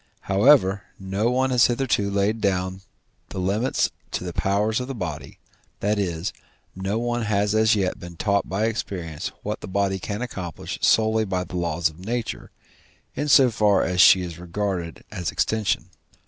However, 0.21 0.81
no 0.97 1.29
one 1.29 1.51
has 1.51 1.67
hitherto 1.67 2.09
laid 2.09 2.41
down 2.41 2.81
the 3.29 3.37
limits 3.37 3.91
to 4.13 4.23
the 4.23 4.33
powers 4.33 4.79
of 4.79 4.87
the 4.87 4.95
body, 4.95 5.37
that 5.79 5.99
is, 5.99 6.33
no 6.75 6.97
one 6.97 7.21
has 7.25 7.53
as 7.53 7.75
yet 7.75 7.99
been 7.99 8.15
taught 8.15 8.49
by 8.49 8.65
experience 8.65 9.27
what 9.43 9.61
the 9.61 9.67
body 9.67 9.99
can 9.99 10.23
accomplish 10.23 10.79
solely 10.81 11.23
by 11.23 11.43
the 11.43 11.55
laws 11.55 11.87
of 11.87 11.99
nature, 11.99 12.49
in 13.13 13.27
so 13.27 13.51
far 13.51 13.83
as 13.83 14.01
she 14.01 14.23
is 14.23 14.39
regarded 14.39 15.03
as 15.11 15.29
extension. 15.29 15.91